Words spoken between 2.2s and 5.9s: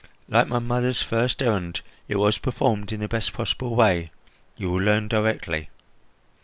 performed in the best possible way. You will learn directly.